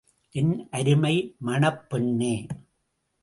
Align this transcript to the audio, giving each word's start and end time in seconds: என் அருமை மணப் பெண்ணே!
என் 0.35 0.67
அருமை 0.69 1.13
மணப் 1.37 1.89
பெண்ணே! 1.89 2.33